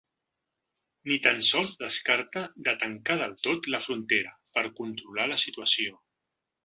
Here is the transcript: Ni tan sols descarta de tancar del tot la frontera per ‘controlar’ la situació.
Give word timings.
Ni 1.09 1.17
tan 1.25 1.43
sols 1.49 1.75
descarta 1.81 2.43
de 2.69 2.75
tancar 2.85 3.17
del 3.21 3.35
tot 3.49 3.69
la 3.75 3.83
frontera 3.89 4.35
per 4.59 4.65
‘controlar’ 4.81 5.29
la 5.35 5.39
situació. 5.47 6.01